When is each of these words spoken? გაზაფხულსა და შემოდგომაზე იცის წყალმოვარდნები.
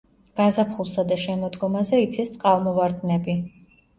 გაზაფხულსა 0.39 1.03
და 1.09 1.17
შემოდგომაზე 1.25 2.01
იცის 2.05 2.33
წყალმოვარდნები. 2.37 3.37